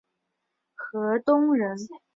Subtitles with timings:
[0.75, 1.77] 河东人。